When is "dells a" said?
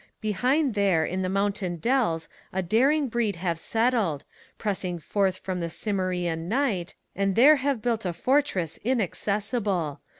1.75-2.63